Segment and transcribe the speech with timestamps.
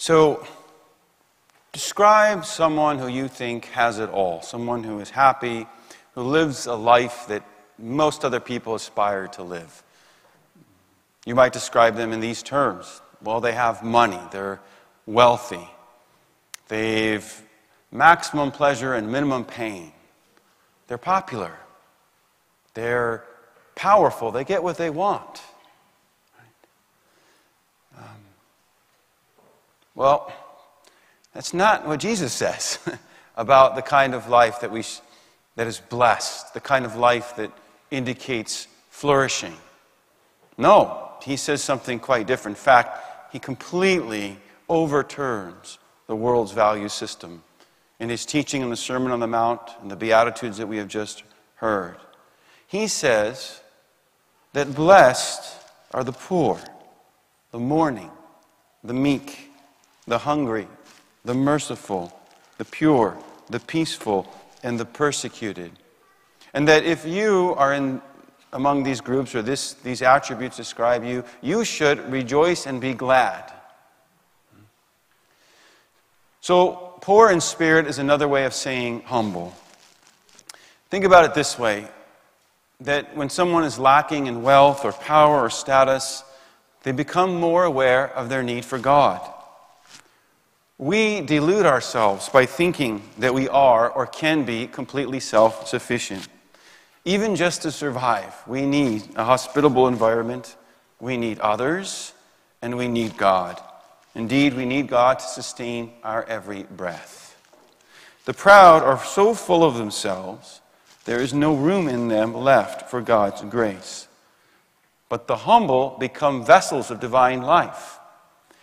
[0.00, 0.46] So,
[1.72, 5.66] describe someone who you think has it all, someone who is happy,
[6.14, 7.44] who lives a life that
[7.78, 9.82] most other people aspire to live.
[11.26, 13.02] You might describe them in these terms.
[13.22, 14.58] Well, they have money, they're
[15.04, 15.68] wealthy,
[16.68, 17.42] they've
[17.92, 19.92] maximum pleasure and minimum pain,
[20.86, 21.58] they're popular,
[22.72, 23.22] they're
[23.74, 25.42] powerful, they get what they want.
[30.00, 30.32] Well,
[31.34, 32.78] that's not what Jesus says
[33.36, 34.82] about the kind of life that, we,
[35.56, 37.52] that is blessed, the kind of life that
[37.90, 39.52] indicates flourishing.
[40.56, 42.56] No, he says something quite different.
[42.56, 44.38] In fact, he completely
[44.70, 47.42] overturns the world's value system
[47.98, 50.88] in his teaching in the Sermon on the Mount and the Beatitudes that we have
[50.88, 51.24] just
[51.56, 51.98] heard.
[52.66, 53.60] He says
[54.54, 56.58] that blessed are the poor,
[57.50, 58.10] the mourning,
[58.82, 59.49] the meek,
[60.06, 60.68] the hungry,
[61.24, 62.12] the merciful,
[62.58, 63.16] the pure,
[63.48, 64.26] the peaceful,
[64.62, 65.72] and the persecuted.
[66.52, 68.00] And that if you are in
[68.52, 73.52] among these groups or this, these attributes describe you, you should rejoice and be glad.
[76.40, 79.54] So, poor in spirit is another way of saying humble.
[80.88, 81.88] Think about it this way
[82.80, 86.24] that when someone is lacking in wealth or power or status,
[86.82, 89.20] they become more aware of their need for God.
[90.80, 96.26] We delude ourselves by thinking that we are or can be completely self sufficient.
[97.04, 100.56] Even just to survive, we need a hospitable environment,
[100.98, 102.14] we need others,
[102.62, 103.60] and we need God.
[104.14, 107.36] Indeed, we need God to sustain our every breath.
[108.24, 110.62] The proud are so full of themselves,
[111.04, 114.08] there is no room in them left for God's grace.
[115.10, 117.98] But the humble become vessels of divine life.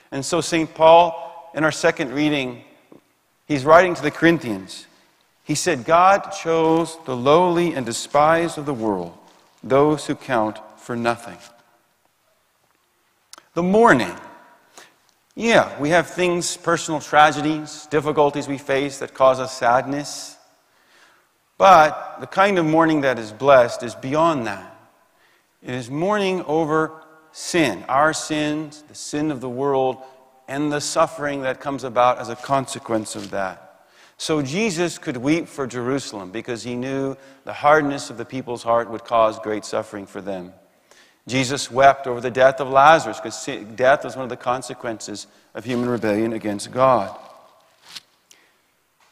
[0.10, 0.74] And so, St.
[0.74, 2.64] Paul in our second reading,
[3.48, 4.86] he's writing to the Corinthians.
[5.44, 9.18] He said, God chose the lowly and despised of the world,
[9.64, 11.38] those who count for nothing.
[13.54, 14.16] The mourning.
[15.36, 20.36] Yeah, we have things, personal tragedies, difficulties we face that cause us sadness.
[21.58, 24.78] But the kind of mourning that is blessed is beyond that.
[25.64, 26.92] It is mourning over
[27.32, 29.98] sin, our sins, the sin of the world,
[30.48, 33.86] and the suffering that comes about as a consequence of that.
[34.18, 38.90] So Jesus could weep for Jerusalem because he knew the hardness of the people's heart
[38.90, 40.54] would cause great suffering for them.
[41.28, 45.66] Jesus wept over the death of Lazarus because death was one of the consequences of
[45.66, 47.16] human rebellion against God.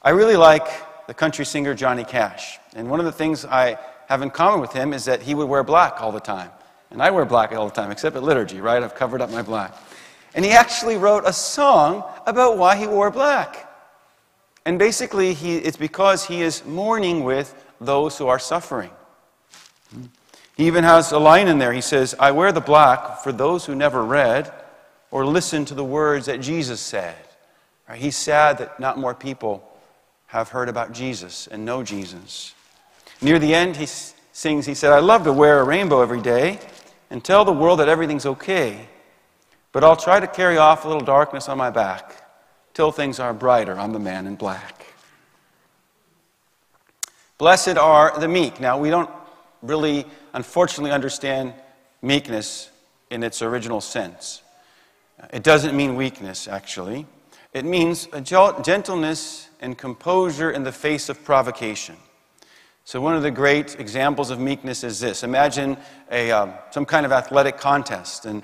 [0.02, 0.68] I really like
[1.08, 2.58] the country singer Johnny Cash.
[2.74, 5.48] And one of the things I have in common with him is that he would
[5.48, 6.50] wear black all the time.
[6.90, 8.82] And I wear black all the time, except at liturgy, right?
[8.82, 9.76] I've covered up my black.
[10.36, 13.72] And he actually wrote a song about why he wore black.
[14.66, 18.92] And basically, he, it's because he is mourning with those who are suffering.
[20.58, 21.72] He even has a line in there.
[21.72, 24.52] He says, I wear the black for those who never read
[25.10, 27.16] or listened to the words that Jesus said.
[27.88, 28.00] Right?
[28.00, 29.64] He's sad that not more people
[30.28, 32.54] have heard about Jesus and know Jesus.
[33.22, 36.60] Near the end, he sings, he said, I love to wear a rainbow every day
[37.10, 38.90] and tell the world that everything's okay.
[39.76, 42.16] But I'll try to carry off a little darkness on my back
[42.74, 43.78] till things are brighter.
[43.78, 44.86] I'm the man in black.
[47.38, 48.62] Blessed are the meek.
[48.62, 49.10] Now, we don't
[49.62, 51.54] really, unfortunately, understand
[52.02, 52.70] meekness
[53.10, 54.44] in its original sense.
[55.34, 57.06] It doesn't mean weakness, actually.
[57.52, 61.98] It means a gentleness and composure in the face of provocation.
[62.86, 65.76] So, one of the great examples of meekness is this Imagine
[66.10, 68.42] a, um, some kind of athletic contest, and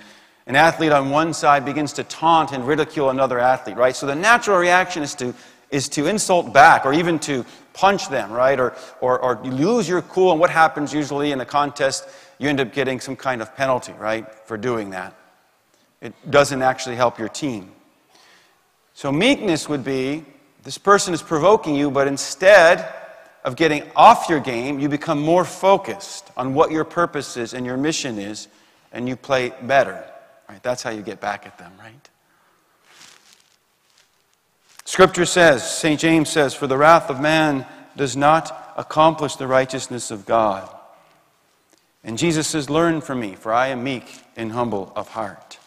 [0.47, 3.96] an athlete on one side begins to taunt and ridicule another athlete, right?
[3.96, 5.34] So the natural reaction is to,
[5.69, 8.59] is to insult back or even to punch them, right?
[8.59, 12.07] Or, or, or you lose your cool, and what happens usually in a contest?
[12.40, 15.16] You end up getting some kind of penalty, right, for doing that.
[16.02, 17.72] It doesn't actually help your team.
[18.94, 20.26] So meekness would be
[20.64, 22.94] this person is provoking you, but instead
[23.44, 27.66] of getting off your game, you become more focused on what your purpose is and
[27.66, 28.47] your mission is,
[28.91, 30.03] and you play better.
[30.52, 30.62] Right?
[30.62, 32.09] That's how you get back at them, right?
[34.84, 35.98] Scripture says, St.
[35.98, 37.66] James says, For the wrath of man
[37.96, 40.70] does not accomplish the righteousness of God.
[42.03, 45.58] And Jesus says, Learn from me, for I am meek and humble of heart.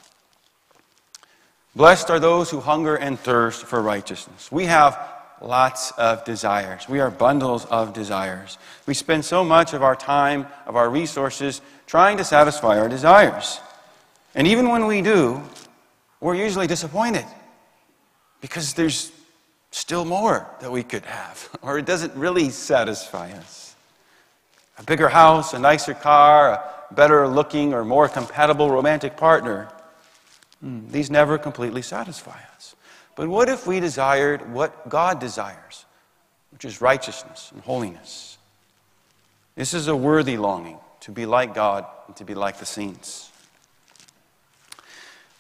[1.75, 4.53] Blessed are those who hunger and thirst for righteousness.
[4.53, 4.99] We have
[5.41, 6.91] lots of desires.
[6.91, 8.59] We are bundles of desires.
[8.87, 13.61] We spend so much of our time, of our resources, trying to satisfy our desires.
[14.35, 15.43] And even when we do,
[16.21, 17.25] we're usually disappointed.
[18.41, 19.11] because there's
[19.71, 23.75] still more that we could have, or it doesn't really satisfy us.
[24.79, 26.53] A bigger house, a nicer car,
[26.91, 29.69] a better looking or more compatible romantic partner.
[30.61, 32.77] Hmm, these never completely satisfy us.
[33.17, 35.87] But what if we desired what God desires,
[36.53, 38.37] which is righteousness and holiness?
[39.55, 43.31] This is a worthy longing to be like God and to be like the saints.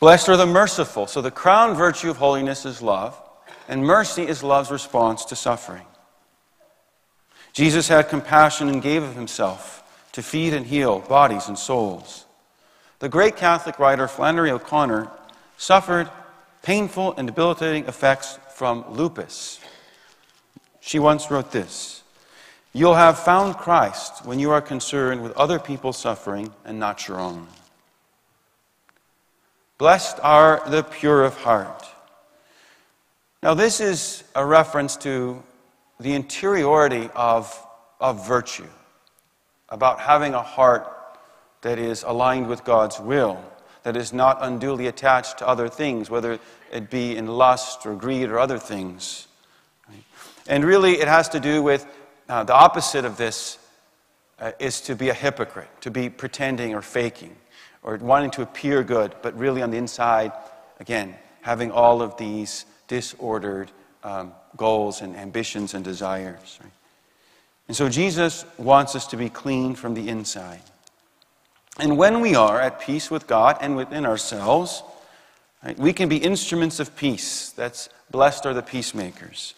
[0.00, 1.06] Blessed are the merciful.
[1.06, 3.20] So the crown virtue of holiness is love,
[3.68, 5.86] and mercy is love's response to suffering.
[7.52, 9.82] Jesus had compassion and gave of himself
[10.12, 12.24] to feed and heal bodies and souls.
[12.98, 15.10] The great Catholic writer Flannery O'Connor
[15.56, 16.10] suffered
[16.62, 19.60] painful and debilitating effects from lupus.
[20.80, 22.02] She once wrote this
[22.72, 27.20] You'll have found Christ when you are concerned with other people's suffering and not your
[27.20, 27.46] own.
[29.78, 31.84] Blessed are the pure of heart.
[33.42, 35.42] Now, this is a reference to
[36.00, 37.54] the interiority of,
[38.00, 38.68] of virtue,
[39.68, 40.88] about having a heart
[41.62, 43.42] that is aligned with God's will,
[43.82, 46.38] that is not unduly attached to other things, whether
[46.72, 49.26] it be in lust or greed or other things.
[50.46, 51.86] And really, it has to do with
[52.28, 53.58] uh, the opposite of this
[54.38, 57.36] uh, is to be a hypocrite, to be pretending or faking,
[57.84, 60.32] or wanting to appear good, but really on the inside,
[60.80, 63.70] again, having all of these disordered
[64.02, 66.58] um, goals and ambitions and desires.
[66.62, 66.72] Right?
[67.68, 70.62] And so Jesus wants us to be clean from the inside.
[71.78, 74.82] And when we are at peace with God and within ourselves,
[75.62, 77.50] right, we can be instruments of peace.
[77.50, 79.54] That's blessed are the peacemakers.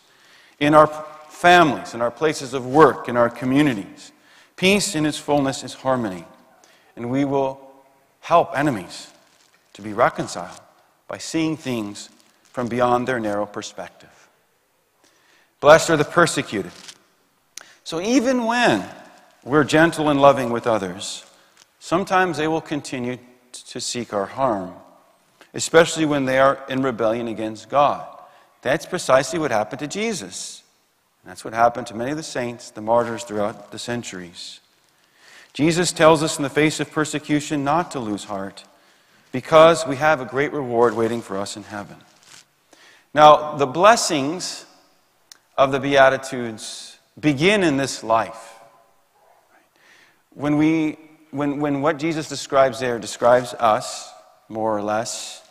[0.59, 0.87] In our
[1.29, 4.13] families, in our places of work, in our communities.
[4.57, 6.25] Peace in its fullness is harmony.
[6.97, 7.66] And we will
[8.27, 9.13] help enemies
[9.73, 10.61] to be reconciled
[11.07, 12.11] by seeing things
[12.43, 14.29] from beyond their narrow perspective.
[15.61, 16.73] Blessed are the persecuted.
[17.85, 18.85] So even when
[19.45, 21.25] we're gentle and loving with others,
[21.79, 23.19] sometimes they will continue
[23.69, 24.75] to seek our harm,
[25.55, 28.09] especially when they are in rebellion against God.
[28.61, 30.65] That's precisely what happened to Jesus.
[31.25, 34.59] That's what happened to many of the saints, the martyrs throughout the centuries.
[35.57, 38.65] Jesus tells us in the face of persecution not to lose heart
[39.33, 41.97] because we have a great reward waiting for us in heaven.
[43.15, 44.67] Now, the blessings
[45.57, 48.59] of the Beatitudes begin in this life.
[50.35, 50.99] When, we,
[51.31, 54.13] when, when what Jesus describes there describes us,
[54.51, 55.43] more or less,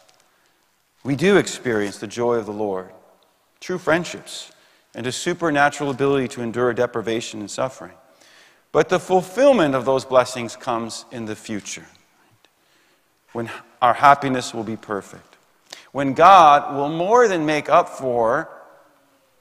[1.04, 2.92] we do experience the joy of the Lord,
[3.60, 4.52] true friendships,
[4.94, 7.94] and a supernatural ability to endure deprivation and suffering.
[8.76, 11.86] But the fulfillment of those blessings comes in the future,
[13.32, 13.50] when
[13.82, 15.38] our happiness will be perfect,
[15.94, 18.50] when God will more than make up for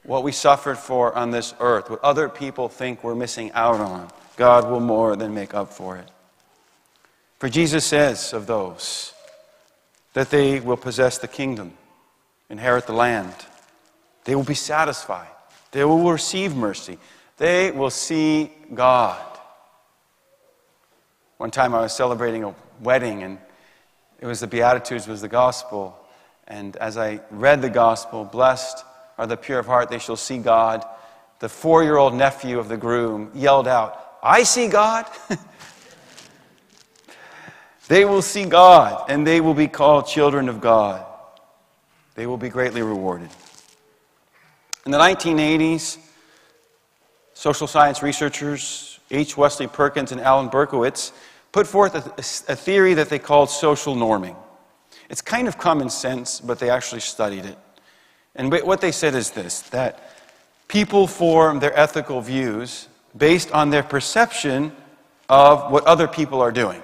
[0.03, 4.07] what we suffered for on this earth, what other people think we're missing out on.
[4.37, 6.07] God will more than make up for it.
[7.37, 9.13] For Jesus says of those
[10.13, 11.73] that they will possess the kingdom,
[12.49, 13.33] inherit the land,
[14.23, 15.27] they will be satisfied.
[15.71, 16.97] They will receive mercy.
[17.37, 19.21] They will see God.
[21.37, 23.37] One time I was celebrating a wedding, and
[24.19, 25.97] it was the Beatitudes, was the gospel.
[26.47, 28.85] And as I read the gospel, blessed
[29.17, 30.85] are the pure of heart, they shall see God.
[31.39, 35.05] The four year old nephew of the groom yelled out, I see God.
[37.89, 41.05] they will see God, and they will be called children of God.
[42.15, 43.29] They will be greatly rewarded.
[44.85, 45.97] In the 1980s,
[47.45, 49.37] social science researchers H.
[49.37, 51.11] Wesley Perkins and Alan Berkowitz
[51.51, 54.35] put forth a, a, theory that they called social norming.
[55.11, 57.55] It's kind of common sense, but they actually studied it.
[58.33, 59.93] And what they said is this that
[60.67, 64.71] people form their ethical views based on their perception
[65.29, 66.81] of what other people are doing.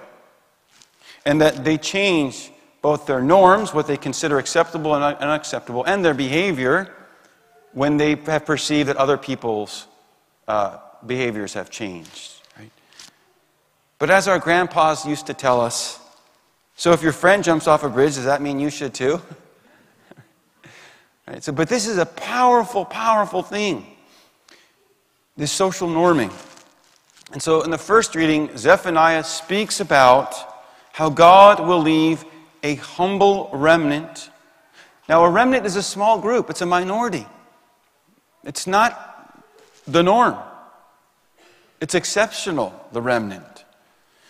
[1.25, 2.51] And that they change
[2.83, 6.93] both their norms, what they consider acceptable and unacceptable, and their behavior
[7.73, 9.87] when they have perceived that other people's
[10.47, 12.33] uh, behaviors have changed.
[12.57, 12.71] Right?
[13.99, 15.99] But as our grandpas used to tell us,
[16.75, 19.21] so if your friend jumps off a bridge, does that mean you should too?
[21.27, 21.43] right?
[21.43, 23.85] So, but this is a powerful, powerful thing.
[25.37, 26.31] This social norming.
[27.31, 30.35] And so in the first reading, Zephaniah speaks about
[30.91, 32.25] how God will leave
[32.63, 34.29] a humble remnant.
[35.07, 37.25] Now, a remnant is a small group, it's a minority.
[38.43, 39.10] It's not
[39.91, 40.37] the norm.
[41.79, 43.65] It's exceptional, the remnant.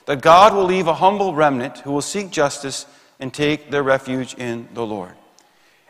[0.05, 2.85] That God will leave a humble remnant who will seek justice
[3.19, 5.13] and take their refuge in the Lord.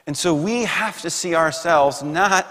[0.07, 2.47] And so we have to see ourselves not,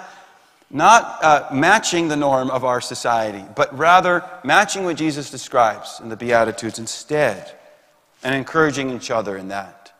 [0.70, 6.08] not uh, matching the norm of our society, but rather matching what Jesus describes in
[6.08, 7.52] the Beatitudes instead,
[8.22, 9.92] and encouraging each other in that.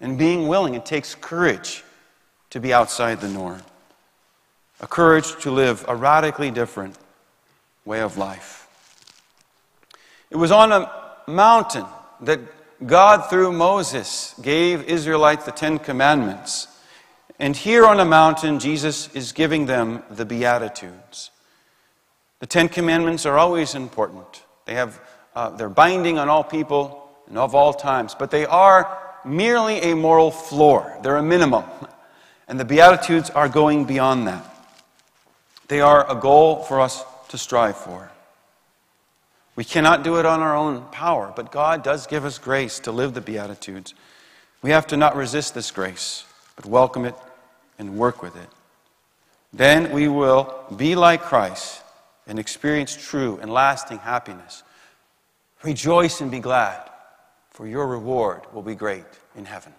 [0.00, 1.84] And being willing, it takes courage
[2.50, 3.62] to be outside the norm,
[4.80, 6.96] a courage to live a radically different
[7.84, 8.66] way of life.
[10.30, 10.90] It was on a
[11.26, 11.86] mountain
[12.20, 12.40] that
[12.86, 16.68] God, through Moses, gave Israelites the Ten Commandments.
[17.38, 21.30] And here on a mountain, Jesus is giving them the Beatitudes.
[22.40, 24.44] The Ten Commandments are always important.
[24.64, 25.00] They have,
[25.34, 29.96] uh, they're binding on all people and of all times, but they are merely a
[29.96, 30.96] moral floor.
[31.02, 31.64] They're a minimum.
[32.50, 34.57] And the Beatitudes are going beyond that.
[35.68, 38.10] They are a goal for us to strive for.
[39.54, 42.92] We cannot do it on our own power, but God does give us grace to
[42.92, 43.94] live the Beatitudes.
[44.62, 46.24] We have to not resist this grace,
[46.56, 47.14] but welcome it
[47.78, 48.48] and work with it.
[49.52, 51.82] Then we will be like Christ
[52.26, 54.62] and experience true and lasting happiness.
[55.62, 56.88] Rejoice and be glad,
[57.50, 59.72] for your reward will be great in heaven.